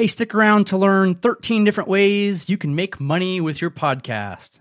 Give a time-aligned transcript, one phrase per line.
[0.00, 4.60] Hey, stick around to learn 13 different ways you can make money with your podcast.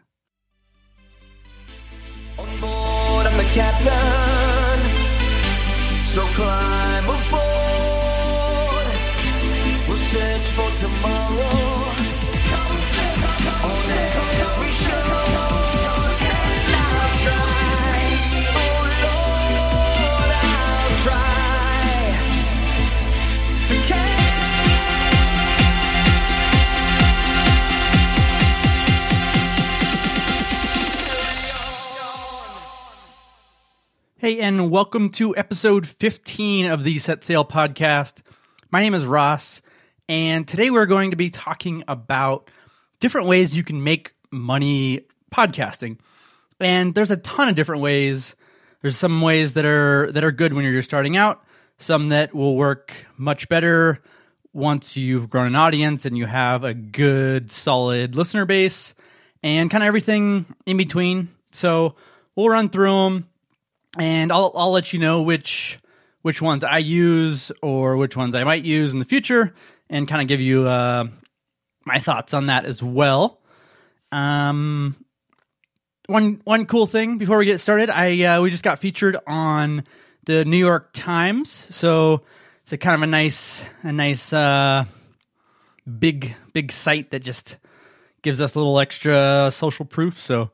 [2.38, 4.80] On board, I'm the captain.
[6.08, 6.79] So climb
[34.22, 38.22] Hey, and welcome to episode 15 of the Set Sail podcast.
[38.70, 39.62] My name is Ross,
[40.10, 42.50] and today we're going to be talking about
[43.00, 46.00] different ways you can make money podcasting.
[46.60, 48.36] And there's a ton of different ways.
[48.82, 51.42] There's some ways that are that are good when you're just starting out,
[51.78, 54.02] some that will work much better
[54.52, 58.96] once you've grown an audience and you have a good solid listener base
[59.44, 61.30] and kind of everything in between.
[61.54, 61.96] So,
[62.36, 63.29] we'll run through them
[63.98, 65.80] and I'll I'll let you know which
[66.22, 69.54] which ones I use or which ones I might use in the future,
[69.90, 71.08] and kind of give you uh,
[71.86, 73.40] my thoughts on that as well.
[74.12, 75.04] Um,
[76.08, 79.84] one one cool thing before we get started, I uh, we just got featured on
[80.26, 82.24] the New York Times, so
[82.64, 84.86] it's a kind of a nice a nice uh,
[86.00, 87.58] big big site that just
[88.22, 90.20] gives us a little extra social proof.
[90.20, 90.52] So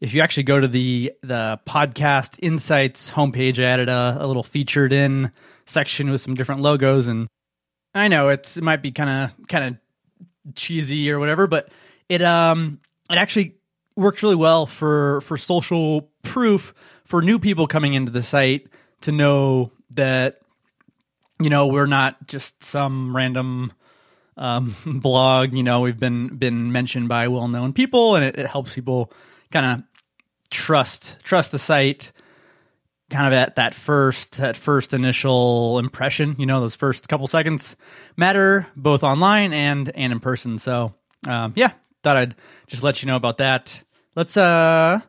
[0.00, 4.42] if you actually go to the the podcast insights homepage, I added a, a little
[4.42, 5.32] featured in
[5.66, 7.28] section with some different logos, and
[7.94, 11.68] I know it's it might be kind of kind of cheesy or whatever, but
[12.08, 13.56] it um it actually
[13.96, 18.68] works really well for for social proof for new people coming into the site
[19.00, 20.40] to know that
[21.40, 23.72] you know we're not just some random
[24.36, 25.54] um, blog.
[25.54, 29.12] You know, we've been been mentioned by well known people, and it, it helps people
[29.50, 29.82] kind of
[30.50, 32.12] trust trust the site
[33.10, 37.76] kind of at that first that first initial impression you know those first couple seconds
[38.16, 40.58] matter both online and and in person.
[40.58, 40.94] So
[41.26, 41.72] um, yeah
[42.02, 42.36] thought i'd
[42.66, 43.82] just let you know about that.
[44.14, 45.00] Let's uh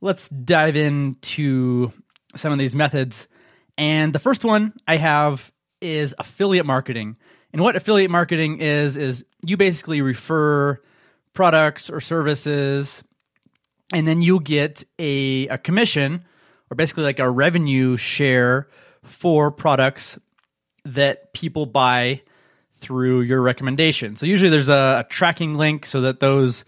[0.00, 1.92] let's dive into
[2.36, 3.28] some of these methods.
[3.76, 5.50] And the first one i have
[5.80, 7.16] is affiliate marketing.
[7.52, 10.80] And what affiliate marketing is is you basically refer
[11.32, 13.02] products or services
[13.92, 16.24] and then you get a, a commission
[16.70, 18.68] or basically like a revenue share
[19.02, 20.18] for products
[20.84, 22.20] that people buy
[22.72, 24.16] through your recommendation.
[24.16, 26.64] So usually there's a, a tracking link so that those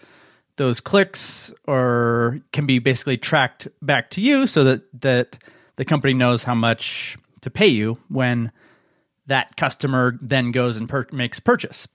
[0.56, 5.38] those clicks or can be basically tracked back to you so that that
[5.76, 8.52] the company knows how much to pay you when
[9.26, 11.88] that customer then goes and per- makes purchase.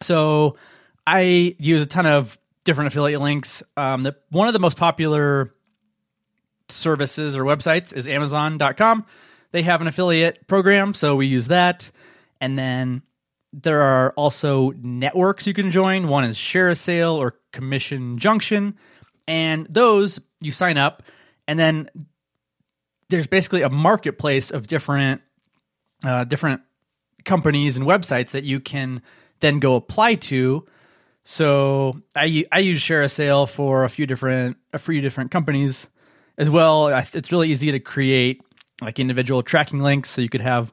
[0.00, 0.56] So
[1.06, 2.38] I use a ton of
[2.70, 3.64] different affiliate links.
[3.76, 5.52] Um, the, one of the most popular
[6.68, 9.04] services or websites is Amazon.com.
[9.50, 11.90] They have an affiliate program, so we use that.
[12.40, 13.02] And then
[13.52, 16.06] there are also networks you can join.
[16.06, 18.76] One is ShareASale or Commission Junction.
[19.26, 21.02] And those you sign up,
[21.48, 21.90] and then
[23.08, 25.22] there's basically a marketplace of different
[26.04, 26.62] uh, different
[27.24, 29.02] companies and websites that you can
[29.40, 30.64] then go apply to
[31.24, 35.86] so I I use ShareASale for a few different a few different companies
[36.38, 36.88] as well.
[37.12, 38.42] It's really easy to create
[38.80, 40.72] like individual tracking links, so you could have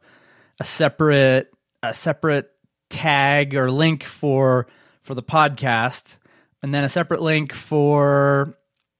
[0.59, 1.53] a separate
[1.83, 2.49] a separate
[2.89, 4.67] tag or link for
[5.03, 6.17] for the podcast,
[6.61, 8.53] and then a separate link for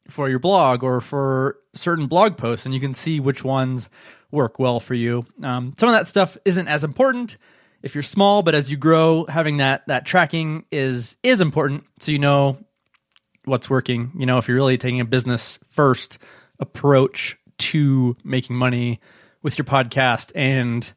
[0.10, 3.90] for your blog or for certain blog posts, and you can see which ones
[4.32, 5.26] work well for you.
[5.42, 7.38] Um, some of that stuff isn't as important
[7.84, 12.12] if you're small, but as you grow, having that that tracking is is important so
[12.12, 12.58] you know
[13.46, 14.12] what's working.
[14.18, 16.18] You know, if you're really taking a business first
[16.60, 19.00] approach to making money
[19.42, 20.92] with your podcast and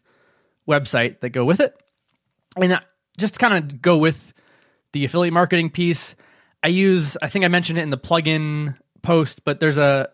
[0.68, 1.74] website that go with it.
[2.60, 2.80] And
[3.18, 4.32] just kind of go with
[4.92, 6.16] the affiliate marketing piece.
[6.62, 10.10] I use I think I mentioned it in the plugin post, but there's a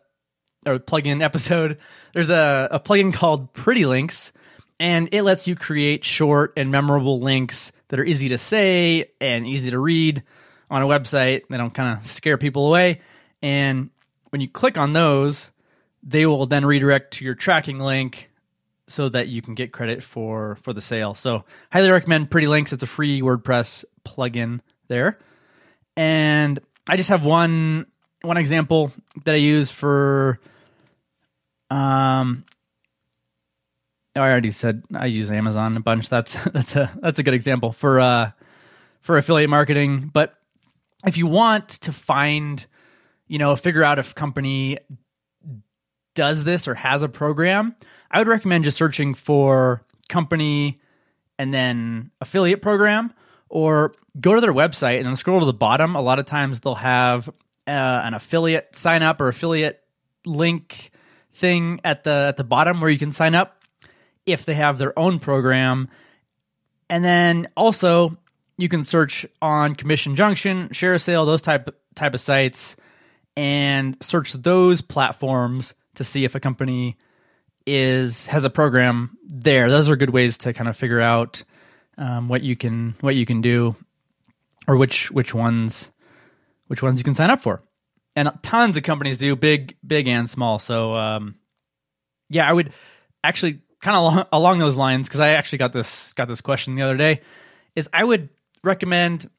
[0.67, 1.79] or plugin episode.
[2.13, 4.33] There's a, a plugin called Pretty Links
[4.79, 9.47] and it lets you create short and memorable links that are easy to say and
[9.47, 10.23] easy to read
[10.71, 11.43] on a website.
[11.49, 13.01] They don't kind of scare people away.
[13.43, 13.91] And
[14.31, 15.51] when you click on those,
[16.03, 18.31] they will then redirect to your tracking link
[18.89, 21.15] so that you can get credit for for the sale.
[21.15, 22.73] So, highly recommend Pretty Links.
[22.73, 25.19] It's a free WordPress plugin there.
[25.97, 27.87] And I just have one
[28.23, 28.93] one example
[29.25, 30.39] that I use for
[31.71, 32.45] um
[34.17, 36.09] I already said I use Amazon a bunch.
[36.09, 38.31] That's that's a that's a good example for uh
[39.03, 40.11] for affiliate marketing.
[40.13, 40.35] But
[41.07, 42.67] if you want to find,
[43.29, 44.79] you know, figure out if company
[46.15, 47.77] does this or has a program,
[48.11, 50.81] I would recommend just searching for company
[51.39, 53.13] and then affiliate program
[53.49, 55.95] or go to their website and then scroll to the bottom.
[55.95, 57.33] A lot of times they'll have uh,
[58.05, 59.83] an affiliate sign up or affiliate
[60.25, 60.91] link
[61.35, 63.56] thing at the at the bottom where you can sign up
[64.27, 65.89] if they have their own program.
[66.91, 68.19] And then also
[68.59, 72.77] you can search on Commission Junction, Share Sale, those type type of sites,
[73.37, 76.97] and search those platforms to see if a company
[77.67, 79.71] is has a program there.
[79.71, 81.43] Those are good ways to kind of figure out
[81.99, 83.77] um, what you can what you can do,
[84.69, 85.91] or which which ones
[86.69, 87.63] which ones you can sign up for.
[88.15, 90.59] And tons of companies do, big big and small.
[90.59, 91.35] So um,
[92.31, 92.73] yeah, I would
[93.23, 96.83] actually kind of along, those lines because I actually got this got this question the
[96.83, 97.21] other day.
[97.77, 98.31] Is I would
[98.65, 99.31] recommend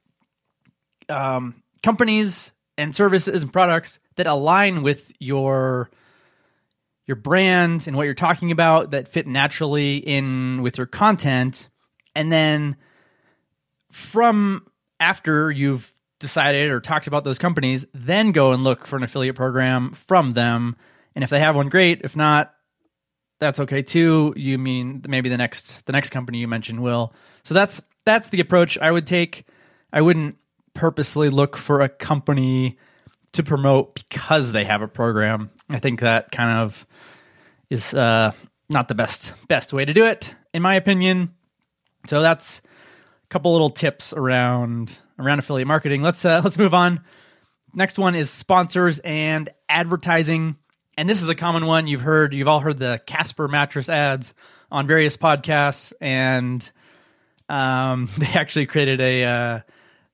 [1.10, 5.90] um, companies and services and products that align with your
[7.08, 11.68] your brand and what you're talking about that fit naturally in with your content
[12.16, 12.78] and then
[13.92, 14.66] from
[15.00, 19.36] after you've decided or talked about those companies then go and look for an affiliate
[19.36, 20.76] program from them
[21.16, 22.54] and if they have one great if not
[23.40, 24.34] that's okay too.
[24.36, 27.14] You mean maybe the next the next company you mentioned will.
[27.44, 29.46] So that's that's the approach i would take.
[29.92, 30.38] I wouldn't
[30.74, 32.78] purposely look for a company
[33.34, 35.50] to promote because they have a program.
[35.70, 36.86] I think that kind of
[37.70, 38.32] is uh,
[38.70, 41.34] not the best best way to do it in my opinion.
[42.08, 46.02] So that's a couple little tips around around affiliate marketing.
[46.02, 47.02] Let's uh, let's move on.
[47.74, 50.56] Next one is sponsors and advertising
[50.98, 51.88] and this is a common one.
[51.88, 54.34] You've heard you've all heard the casper mattress ads
[54.72, 56.70] on various podcasts and
[57.48, 59.60] um, they actually created a uh,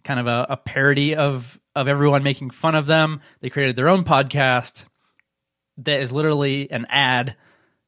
[0.04, 3.22] kind of a, a parody of of everyone making fun of them.
[3.40, 4.86] They created their own podcast
[5.78, 7.36] that is literally an ad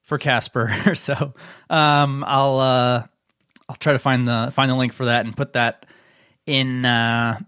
[0.01, 0.73] for casper.
[0.95, 1.33] So
[1.69, 3.03] um, i'll uh,
[3.67, 5.85] i'll try to find the find the link for that and put that
[6.45, 7.39] in uh,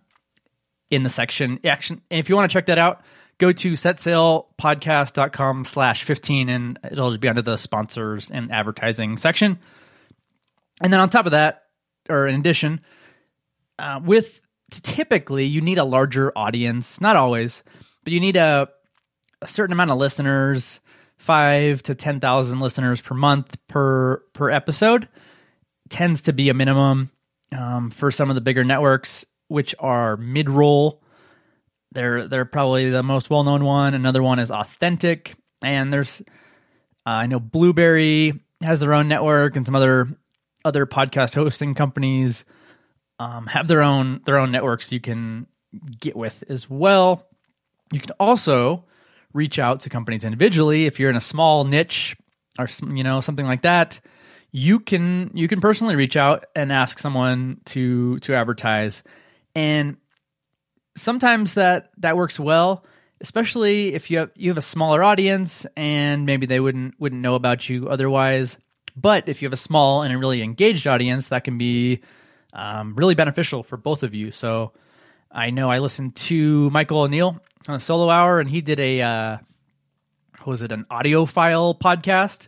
[0.92, 1.60] in the section.
[1.64, 3.02] Action if you want to check that out
[3.39, 9.60] go to setsailpodcast.com slash 15 and it'll just be under the sponsors and advertising section.
[10.81, 11.63] And then on top of that
[12.10, 12.81] or in addition
[13.80, 14.42] uh, with
[14.72, 17.63] typically you need a larger audience not always
[18.04, 18.68] but you need a,
[19.42, 20.81] a certain amount of listeners
[21.18, 25.07] five to ten thousand listeners per month per per episode
[25.89, 27.10] tends to be a minimum
[27.57, 31.00] um, for some of the bigger networks which are Midroll
[31.92, 33.94] they're they're probably the most well known one.
[33.94, 36.22] Another one is Authentic, and there's
[37.06, 40.07] uh, I know Blubrry has their own network, and some other
[40.66, 42.44] other podcast hosting companies
[43.19, 45.48] um, have their own their own networks you can
[46.00, 47.25] get with as well.
[47.92, 48.86] You can also
[49.34, 52.16] reach out to companies individually if you're in a small niche
[52.60, 54.00] or you know something like that.
[54.51, 59.04] You can you can personally reach out and ask someone to to advertise
[59.56, 59.98] and
[60.98, 62.84] sometimes that that works well
[63.22, 67.36] especially if you have you have a smaller audience and maybe they wouldn't wouldn't know
[67.36, 68.58] about you otherwise.
[68.96, 72.02] But if you have a small and a really engaged audience that can be
[72.54, 74.32] um, really beneficial for both of you.
[74.32, 74.74] So
[75.30, 77.38] i know i listened to michael o'neill
[77.68, 79.38] on a solo hour and he did a uh,
[80.39, 80.72] what was it?
[80.72, 82.48] An audiophile podcast.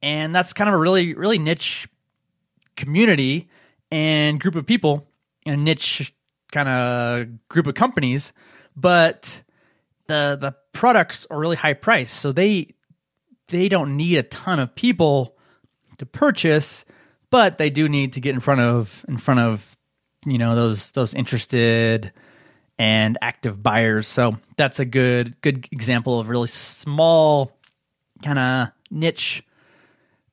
[0.00, 1.88] And that's kind of a really really niche
[2.76, 3.48] community
[3.90, 5.06] and group of people
[5.44, 6.14] and niche
[6.52, 8.32] kind of group of companies,
[8.76, 9.42] but
[10.06, 12.68] the the products are really high price, so they
[13.48, 15.36] they don't need a ton of people
[15.98, 16.84] to purchase,
[17.30, 19.76] but they do need to get in front of in front of
[20.24, 22.12] you know those those interested
[22.78, 24.06] and active buyers.
[24.06, 27.52] So that's a good good example of really small
[28.22, 29.42] kind of niche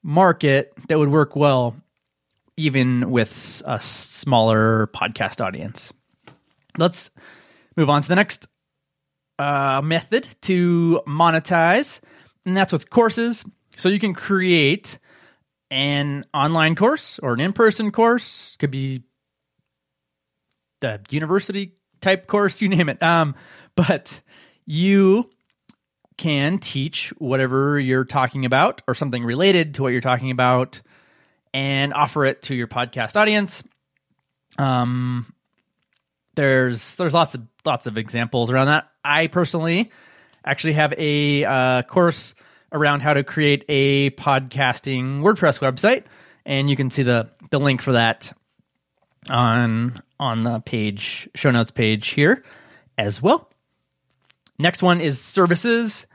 [0.04, 1.76] market that would work well
[2.58, 5.92] even with a smaller podcast audience.
[6.78, 7.12] Let's
[7.76, 8.48] move on to the next
[9.40, 12.02] uh, method to monetize,
[12.46, 13.46] and that's with courses.
[13.78, 15.00] So you can create
[15.72, 18.56] an online course or an in-person course.
[18.60, 19.04] Could be
[20.82, 23.02] the university type course, you name it.
[23.02, 23.36] Um,
[23.76, 24.22] but
[24.66, 25.30] you
[26.18, 30.82] can teach whatever you're talking about or something related to what you're talking about
[31.54, 33.64] and offer it to your podcast audience.
[34.60, 35.33] Um,
[36.36, 38.90] there's there's lots of lots of examples around that.
[39.04, 39.92] I personally
[40.46, 42.36] actually have a uh, course
[42.72, 46.04] around how to create a podcasting WordPress website,
[46.46, 48.36] and you can see the the link for that
[49.30, 52.44] on on the page show notes page here
[52.98, 53.50] as well.
[54.60, 56.06] Next one is services,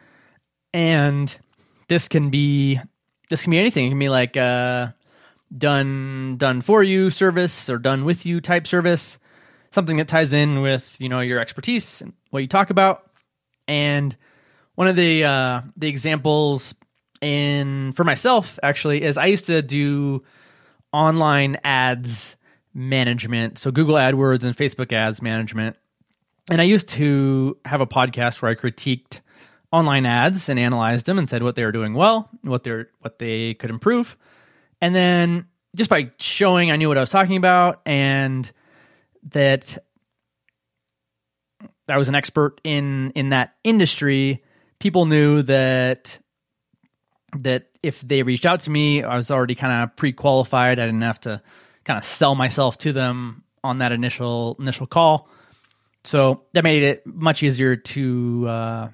[0.73, 1.37] and
[1.89, 2.81] this can be
[3.29, 3.87] this can be anything.
[3.87, 4.89] It can be like uh,
[5.57, 9.19] done done for you service or done with you type service,
[9.71, 13.11] something that ties in with you know your expertise and what you talk about.
[13.67, 14.17] And
[14.75, 16.75] one of the uh, the examples
[17.21, 20.23] in for myself actually is I used to do
[20.93, 22.37] online ads
[22.75, 25.77] management, so Google AdWords and Facebook ads management.
[26.51, 29.21] And I used to have a podcast where I critiqued
[29.71, 33.19] online ads and analyzed them and said what they were doing well, what they're what
[33.19, 34.17] they could improve.
[34.81, 35.47] And then
[35.77, 38.51] just by showing I knew what I was talking about and
[39.31, 39.79] that
[41.89, 44.43] I was an expert in in that industry,
[44.79, 46.19] people knew that
[47.39, 50.79] that if they reached out to me, I was already kind of pre-qualified.
[50.79, 51.43] I didn't have to
[51.85, 55.29] kind of sell myself to them on that initial initial call.
[56.05, 58.89] So that made it much easier to uh,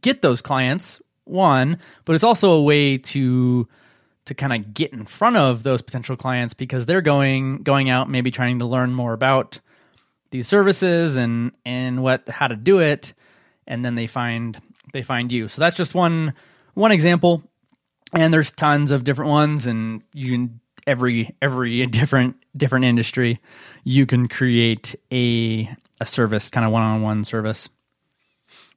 [0.00, 1.00] get those clients.
[1.24, 3.68] One, but it's also a way to
[4.26, 8.10] to kind of get in front of those potential clients because they're going going out
[8.10, 9.60] maybe trying to learn more about
[10.30, 13.14] these services and and what how to do it.
[13.66, 14.60] And then they find
[14.92, 15.48] they find you.
[15.48, 16.34] So that's just one
[16.74, 17.42] one example.
[18.12, 23.40] And there's tons of different ones and you can every every different different industry
[23.84, 25.68] you can create a
[26.00, 27.68] a service kind of one-on-one service.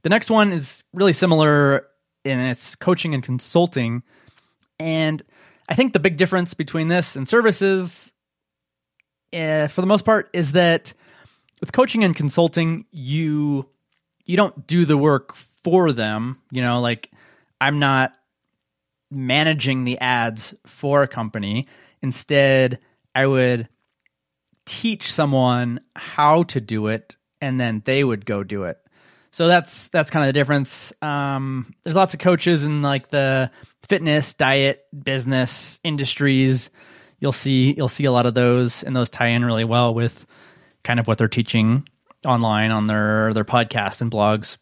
[0.03, 1.87] The next one is really similar
[2.23, 4.03] in its coaching and consulting
[4.79, 5.21] and
[5.67, 8.11] i think the big difference between this and services
[9.33, 10.93] uh, for the most part is that
[11.59, 13.67] with coaching and consulting you
[14.25, 16.37] you don't do the work for them.
[16.51, 17.11] You know like
[17.59, 18.13] i'm not
[19.11, 21.67] managing the ads for a company.
[22.01, 22.79] Instead
[23.15, 23.67] i would
[24.65, 28.77] teach someone how to do it and then they would go do it
[29.31, 33.49] so that's that's kind of the difference um, there's lots of coaches in like the
[33.87, 36.69] fitness diet business industries
[37.19, 40.25] you'll see you'll see a lot of those and those tie in really well with
[40.83, 41.87] kind of what they're teaching
[42.25, 44.57] online on their their podcast and blogs.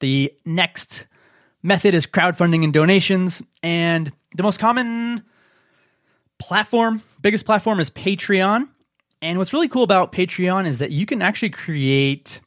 [0.00, 1.06] The next
[1.62, 5.22] method is crowdfunding and donations, and the most common
[6.38, 8.68] platform, biggest platform is Patreon.
[9.20, 12.40] And what's really cool about Patreon is that you can actually create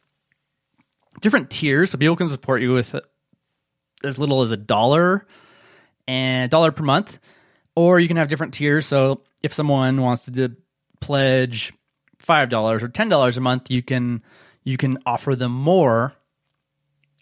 [1.22, 1.92] different tiers.
[1.92, 2.96] So people can support you with
[4.04, 5.26] as little as a dollar
[6.08, 7.20] and dollar per month
[7.76, 8.86] or you can have different tiers.
[8.86, 10.56] So if someone wants to do,
[11.02, 11.74] pledge
[12.20, 14.24] five dollars or ten dollars a month you can
[14.64, 16.14] you can offer them more.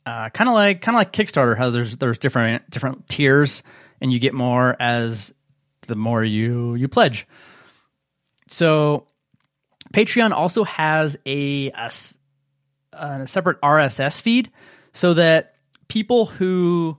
[0.06, 3.64] Uh, kind of like kind of like kickstarter has there's there's different different tiers
[4.00, 5.34] and you get more as
[5.88, 7.28] the more you you pledge.
[8.48, 9.08] So
[9.94, 11.92] patreon also has a, a
[12.98, 14.52] a separate RSS feed
[14.92, 15.56] so that
[15.88, 16.98] people who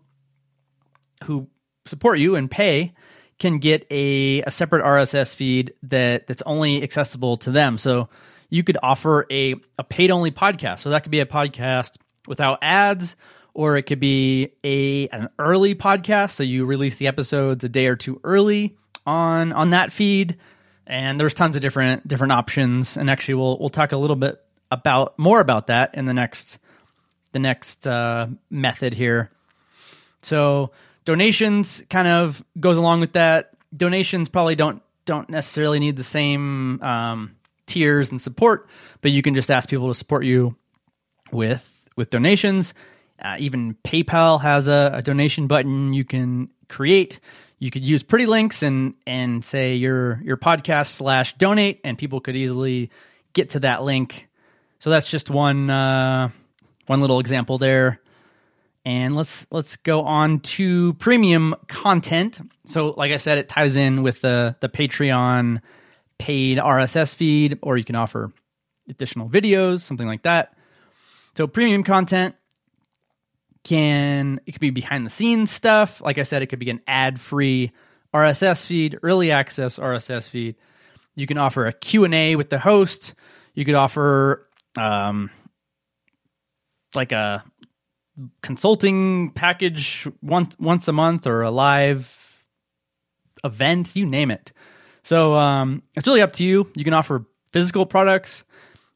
[1.25, 1.49] who
[1.87, 2.93] support you and pay
[3.39, 7.79] can get a, a separate RSS feed that that's only accessible to them.
[7.79, 8.09] So
[8.49, 10.81] you could offer a, a paid only podcast.
[10.81, 11.97] So that could be a podcast
[12.27, 13.17] without ads,
[13.55, 16.33] or it could be a an early podcast.
[16.33, 20.37] So you release the episodes a day or two early on on that feed.
[20.87, 22.97] And there's tons of different different options.
[22.97, 24.41] And actually we'll we'll talk a little bit
[24.75, 26.59] about more about that in the next
[27.33, 29.31] the next uh, method here.
[30.23, 30.71] So
[31.05, 33.53] donations kind of goes along with that.
[33.77, 38.69] Donations probably don't don't necessarily need the same um, tiers and support,
[39.03, 40.57] but you can just ask people to support you
[41.33, 42.75] with with donations.
[43.21, 47.21] Uh, even PayPal has a, a donation button you can create.
[47.59, 52.21] You could use pretty links and and say your your podcast slash donate, and people
[52.21, 52.91] could easily
[53.33, 54.29] get to that link.
[54.79, 56.31] So that's just one uh,
[56.87, 58.01] one little example there.
[58.87, 62.41] And let's let's go on to premium content.
[62.67, 65.63] So, like I said, it ties in with the the Patreon
[66.19, 68.31] paid RSS feed, or you can offer
[68.89, 70.55] additional videos, something like that.
[71.35, 72.35] So, premium content
[73.65, 76.03] can it could be behind the scenes stuff.
[76.03, 77.73] Like I said, it could be an ad free
[78.13, 80.57] RSS feed, early access RSS feed.
[81.17, 83.15] You can offer a Q and A with the host.
[83.55, 84.44] You could offer
[84.77, 85.31] um,
[86.95, 87.45] like a
[88.43, 92.47] consulting package once once a month or a live
[93.43, 94.53] event, you name it.
[95.03, 96.71] So um, it's really up to you.
[96.75, 98.45] You can offer physical products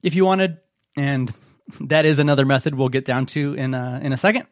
[0.02, 0.58] if you wanted,
[0.96, 1.32] and
[1.80, 4.46] that is another method we'll get down to in a, in a second.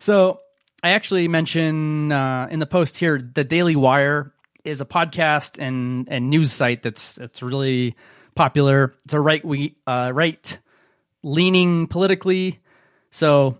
[0.00, 0.40] So
[0.82, 4.32] I actually mentioned uh, in the post here the Daily Wire
[4.64, 7.96] is a podcast and and news site that's that's really
[8.38, 8.94] popular.
[9.04, 10.58] It's a right we uh, right
[11.24, 12.60] leaning politically,
[13.10, 13.58] so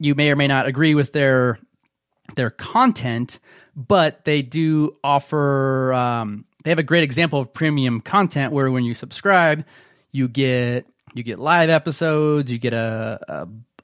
[0.00, 1.60] you may or may not agree with their
[2.34, 3.38] their content,
[3.76, 5.92] but they do offer.
[5.92, 9.64] Um, they have a great example of premium content where when you subscribe,
[10.10, 13.20] you get you get live episodes, you get a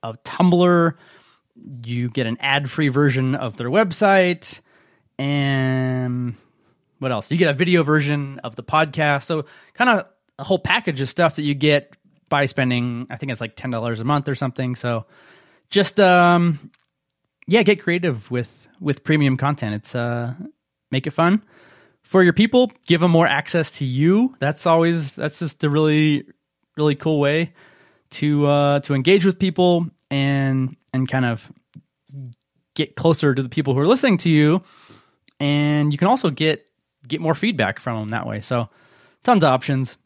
[0.03, 0.99] a, a tumbler,
[1.85, 4.59] you get an ad free version of their website,
[5.17, 6.35] and
[7.03, 7.31] what else?
[7.31, 9.25] You get a video version of the podcast.
[9.25, 9.45] So
[9.75, 10.07] kind of
[10.39, 11.97] a whole package of stuff that you get
[12.29, 13.07] by spending.
[13.11, 14.77] I think it's like ten dollars a month or something.
[14.77, 15.07] So
[15.73, 16.71] just um
[17.49, 20.33] yeah get creative with with premium content it's uh
[20.93, 21.43] make it fun
[22.03, 26.25] for your people give them more access to you that's always that's just a really
[26.77, 27.53] really cool way
[28.11, 31.51] to uh to engage with people and and kind of
[32.75, 34.63] get closer to the people who are listening to you
[35.41, 36.69] and you can also get
[37.07, 38.41] get more feedback from them that way.
[38.41, 38.69] So
[39.23, 39.97] tons of options.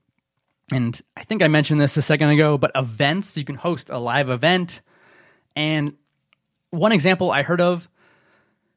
[0.73, 3.99] And i think i mentioned this a second ago but events you can host a
[3.99, 4.83] live event.
[5.55, 5.95] And
[6.71, 7.89] one example I heard of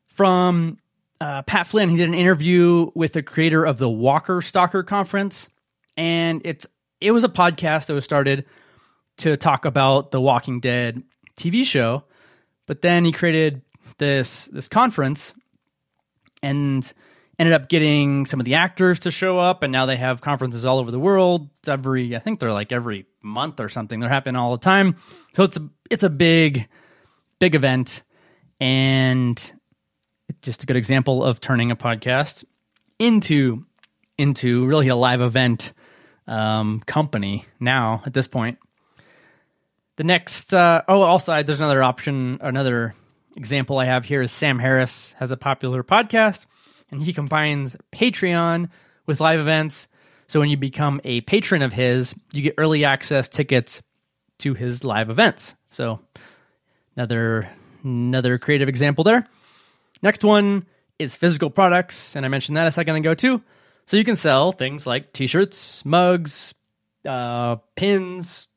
[0.05, 0.77] from
[1.21, 5.49] uh, Pat Flynn, he did an interview with the creator of the Walker Stalker Conference,
[5.97, 6.65] and it's
[7.01, 8.45] it was a podcast that was started
[9.17, 11.03] to talk about the Walking Dead
[11.37, 12.03] TV show,
[12.65, 13.61] but then he created
[13.97, 15.33] this this conference.
[16.41, 16.91] And
[17.39, 20.65] ended up getting some of the actors to show up and now they have conferences
[20.65, 23.99] all over the world every i think they're like every month or something.
[23.99, 24.95] They're happening all the time.
[25.33, 26.67] So it's a it's a big
[27.39, 28.03] big event
[28.59, 29.37] and
[30.27, 32.43] it's just a good example of turning a podcast
[32.97, 33.65] into
[34.17, 35.73] into really a live event
[36.27, 38.59] um, company now at this point.
[39.95, 42.93] The next uh, oh also there's another option another
[43.35, 46.45] example i have here is sam harris has a popular podcast
[46.91, 48.69] and he combines patreon
[49.05, 49.87] with live events.
[50.27, 53.81] So when you become a patron of his you get early access tickets
[54.39, 55.55] to his live events.
[55.69, 55.99] So
[56.95, 57.49] another
[57.83, 59.27] another creative example there.
[60.01, 60.65] Next one
[60.97, 63.41] is physical products and i mentioned that a second ago too.
[63.85, 66.53] So you can sell things like t-shirts mugs
[67.05, 68.49] uh, pins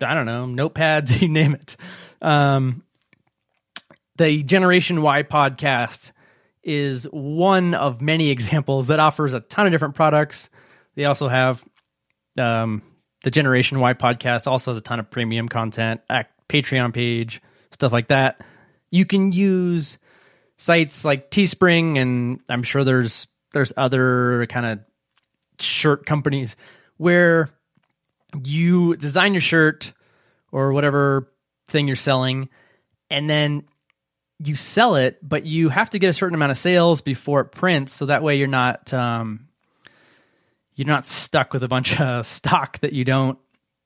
[0.00, 1.76] I don't know, notepads, you name it.
[2.22, 2.82] Um,
[4.16, 6.12] the Generation Why podcast
[6.68, 10.50] is one of many examples that offers a ton of different products.
[10.94, 11.64] They also have
[12.38, 12.82] um,
[13.24, 16.00] the Generation Why podcast also has a ton of premium content,
[16.48, 18.40] Patreon page, stuff like that.
[18.90, 19.98] You can use
[20.56, 24.80] sites like Teespring, and I'm sure there's there's other kind of
[25.60, 26.56] shirt companies
[26.96, 27.50] where
[28.44, 29.92] you design your shirt
[30.52, 31.32] or whatever
[31.68, 32.48] thing you're selling
[33.10, 33.64] and then
[34.38, 37.46] you sell it but you have to get a certain amount of sales before it
[37.46, 39.48] prints so that way you're not um,
[40.74, 43.38] you're not stuck with a bunch of stock that you don't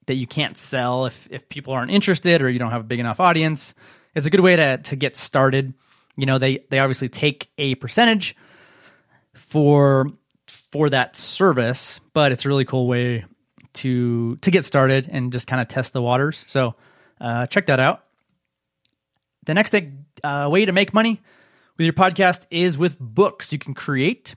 [0.06, 3.00] that you can't sell if if people aren't interested or you don't have a big
[3.00, 3.74] enough audience
[4.14, 5.72] it's a good way to to get started
[6.16, 8.36] you know they they obviously take a percentage
[9.34, 10.06] for
[10.46, 13.24] for that service but it's a really cool way
[13.74, 16.44] to to get started and just kind of test the waters.
[16.48, 16.74] So
[17.20, 18.04] uh, check that out.
[19.44, 21.20] The next thing, uh, way to make money
[21.76, 23.52] with your podcast is with books.
[23.52, 24.34] You can create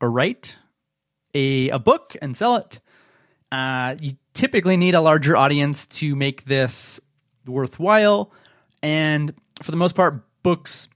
[0.00, 0.56] or write
[1.34, 2.80] a, a book and sell it.
[3.52, 6.98] Uh, you typically need a larger audience to make this
[7.46, 8.32] worthwhile,
[8.82, 10.88] and for the most part, books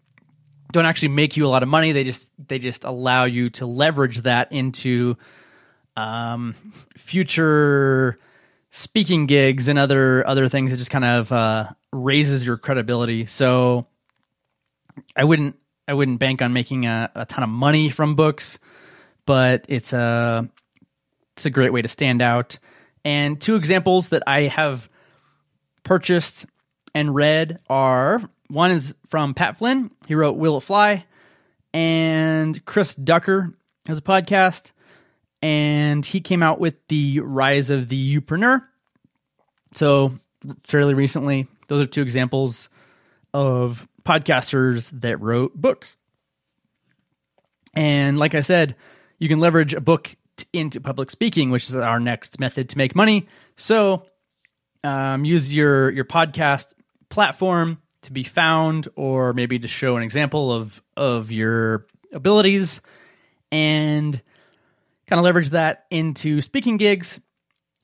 [0.72, 1.92] don't actually make you a lot of money.
[1.92, 5.16] They just they just allow you to leverage that into
[5.96, 6.54] um,
[6.96, 8.18] future
[8.70, 10.72] speaking gigs and other other things.
[10.72, 13.26] It just kind of uh, raises your credibility.
[13.26, 13.87] So
[15.14, 15.56] I wouldn't
[15.87, 18.59] I wouldn't bank on making a, a ton of money from books,
[19.26, 20.48] but it's a
[21.37, 22.59] it's a great way to stand out.
[23.04, 24.88] And two examples that I have
[25.85, 26.46] purchased
[26.94, 29.90] and read are one is from Pat Flynn.
[30.06, 31.06] He wrote Will It Fly?
[31.72, 33.54] And Chris Ducker
[33.87, 34.72] has a podcast
[35.42, 38.64] and he came out with the rise of the Youpreneur.
[39.72, 40.12] So
[40.64, 42.68] fairly recently, those are two examples
[43.33, 45.96] of podcasters that wrote books.
[47.74, 48.74] And like I said,
[49.18, 52.79] you can leverage a book t- into public speaking, which is our next method to
[52.79, 53.29] make money.
[53.57, 54.05] So
[54.83, 56.72] um, use your your podcast
[57.11, 62.81] platform to be found, or maybe to show an example of of your abilities,
[63.53, 64.20] and
[65.11, 67.20] kind of leverage that into speaking gigs.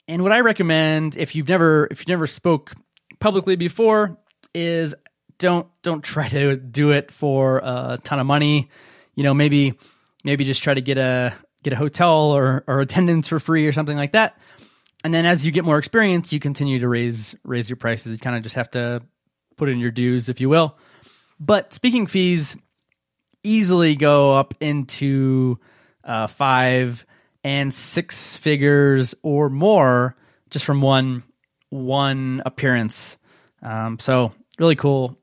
[0.09, 2.73] And what I recommend if you've never if you've never spoke
[3.19, 4.17] publicly before
[4.55, 4.95] is
[5.39, 8.71] don't don't try to do it for a ton of money.
[9.17, 9.75] you know, maybe
[10.25, 11.35] maybe just try to get a
[11.65, 14.39] get a hotel or or attendance for free or something like that.
[15.03, 18.13] And then as you get more experience, you continue to raise raise your prices.
[18.13, 19.03] You kind of just have to
[19.57, 20.79] put in your dues, if you will.
[21.41, 22.57] But speaking fees
[23.43, 25.59] easily go up into
[26.05, 27.06] uh, five
[27.47, 30.17] and six figures or more
[30.51, 31.23] just from one
[31.71, 33.19] one appearance.
[33.63, 35.17] Um, so really cool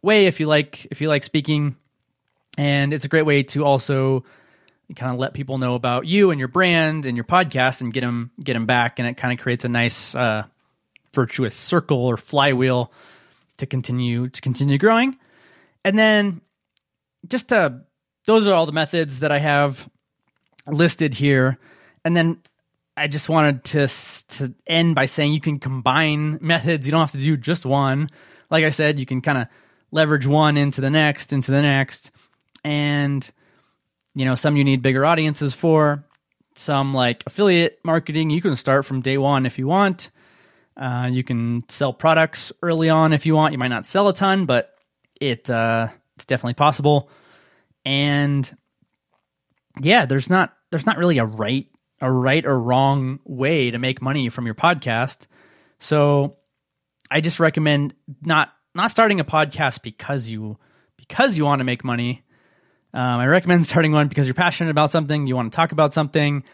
[0.00, 1.74] way if you like if you like speaking,
[2.56, 4.24] and it's a great way to also
[4.94, 8.02] kind of let people know about you and your brand and your podcast and get
[8.02, 10.44] them get them back, and it kind of creates a nice uh,
[11.12, 12.92] virtuous circle or flywheel
[13.56, 15.18] to continue to continue growing.
[15.84, 16.42] And then
[17.26, 17.80] just to
[18.24, 19.88] those are all the methods that I have
[20.66, 21.58] listed here.
[22.04, 22.40] And then
[22.96, 23.88] I just wanted to
[24.38, 26.86] to end by saying you can combine methods.
[26.86, 28.08] You don't have to do just one.
[28.50, 29.48] Like I said, you can kind of
[29.90, 32.10] leverage one into the next, into the next,
[32.64, 33.28] and
[34.14, 36.04] you know some you need bigger audiences for.
[36.54, 40.10] Some like affiliate marketing, you can start from day one if you want.
[40.74, 43.52] Uh, you can sell products early on if you want.
[43.52, 44.74] You might not sell a ton, but
[45.20, 47.10] it uh, it's definitely possible.
[47.84, 48.56] And
[49.80, 51.68] yeah, there's not there's not really a right
[52.00, 55.26] a right or wrong way to make money from your podcast.
[55.78, 56.36] So
[57.10, 60.58] I just recommend not not starting a podcast because you
[60.96, 62.22] because you want to make money.
[62.92, 65.94] Um, I recommend starting one because you're passionate about something, you want to talk about
[65.94, 66.44] something,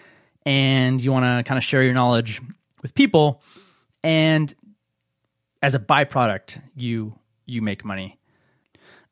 [0.45, 2.41] and you want to kind of share your knowledge
[2.81, 3.43] with people.
[4.03, 4.53] And
[5.63, 7.15] as a byproduct, you
[7.47, 8.19] you make money.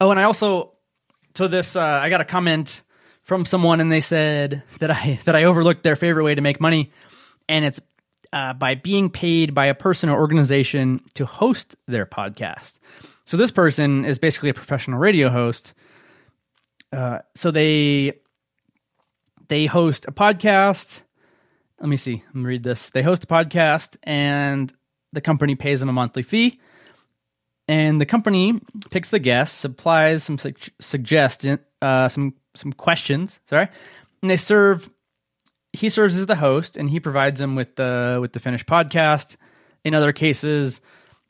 [0.00, 0.74] Oh, and I also
[1.34, 2.82] so this uh, I got a comment
[3.30, 6.60] from someone and they said that I that I overlooked their favorite way to make
[6.60, 6.90] money,
[7.48, 7.78] and it's
[8.32, 12.80] uh, by being paid by a person or organization to host their podcast.
[13.26, 15.74] So this person is basically a professional radio host.
[16.92, 18.18] Uh, so they
[19.46, 21.02] they host a podcast.
[21.78, 22.24] Let me see.
[22.26, 22.90] Let me read this.
[22.90, 24.72] They host a podcast, and
[25.12, 26.58] the company pays them a monthly fee.
[27.68, 33.40] And the company picks the guests, supplies some su- suggestion, uh, some some questions.
[33.46, 33.68] Sorry,
[34.22, 34.90] and they serve.
[35.72, 39.36] He serves as the host, and he provides them with the with the finished podcast.
[39.84, 40.80] In other cases,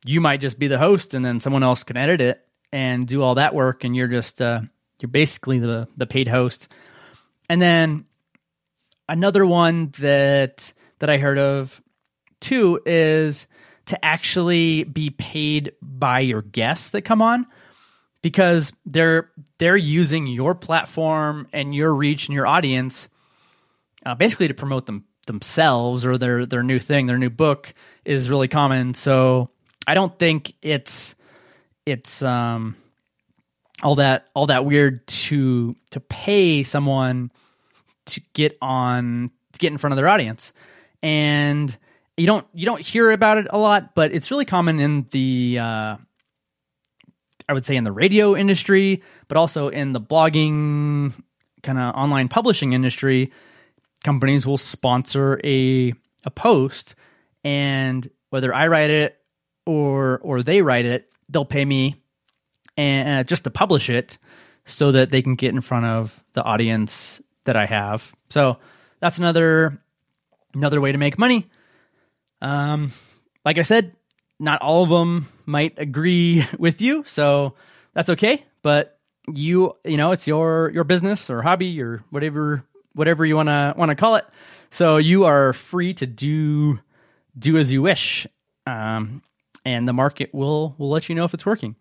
[0.04, 3.22] you might just be the host, and then someone else can edit it and do
[3.22, 4.62] all that work, and you're just uh,
[5.00, 6.68] you're basically the the paid host.
[7.48, 8.06] And then
[9.08, 11.80] another one that that I heard of
[12.40, 13.46] too is
[13.86, 17.46] to actually be paid by your guests that come on
[18.22, 23.08] because they're they're using your platform and your reach and your audience
[24.04, 28.30] uh, basically to promote them themselves or their their new thing their new book is
[28.30, 28.94] really common.
[28.94, 29.50] So
[29.86, 31.14] i don't think it's
[31.86, 32.76] it's um
[33.82, 37.30] all that all that weird to to pay someone
[38.06, 40.52] to get on to get in front of their audience.
[41.02, 41.74] And
[42.16, 45.58] you don't you don't hear about it a lot but it's really common in the
[45.58, 45.96] uh
[47.50, 51.12] I would say in the radio industry, but also in the blogging
[51.64, 53.32] kind of online publishing industry,
[54.04, 55.92] companies will sponsor a
[56.24, 56.94] a post
[57.42, 59.18] and whether I write it
[59.66, 61.96] or or they write it, they'll pay me
[62.76, 64.16] and uh, just to publish it
[64.64, 68.14] so that they can get in front of the audience that I have.
[68.28, 68.58] So
[69.00, 69.82] that's another
[70.54, 71.48] another way to make money.
[72.40, 72.92] Um,
[73.44, 73.96] like I said,
[74.38, 77.54] not all of them might agree with you, so
[77.92, 78.44] that's okay.
[78.62, 78.98] But
[79.32, 83.96] you, you know, it's your your business or hobby or whatever whatever you wanna wanna
[83.96, 84.24] call it.
[84.70, 86.78] So you are free to do
[87.38, 88.26] do as you wish,
[88.66, 89.22] um,
[89.64, 91.76] and the market will will let you know if it's working.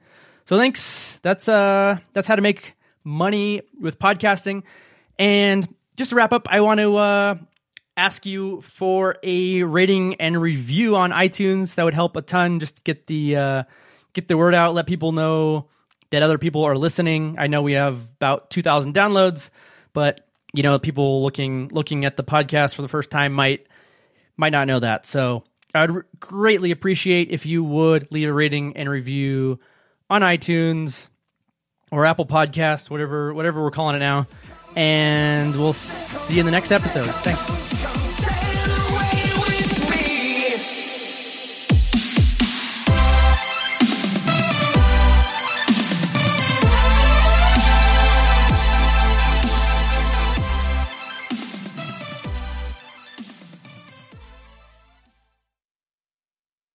[0.45, 1.19] So thanks.
[1.21, 4.63] That's uh that's how to make money with podcasting.
[5.17, 7.35] And just to wrap up, I want to uh,
[7.99, 11.75] ask you for a rating and review on iTunes.
[11.75, 12.59] That would help a ton.
[12.59, 13.63] Just get the uh,
[14.13, 15.67] get the word out, let people know
[16.09, 17.35] that other people are listening.
[17.37, 19.49] I know we have about two thousand downloads,
[19.93, 23.67] but you know, people looking looking at the podcast for the first time might
[24.37, 25.05] might not know that.
[25.05, 25.43] So
[25.75, 29.59] I'd greatly appreciate if you would leave a rating and review
[30.09, 31.09] on iTunes
[31.91, 34.27] or Apple Podcasts, whatever whatever we're calling it now.
[34.75, 37.09] And we'll see you in the next episode.
[37.23, 37.88] Thanks.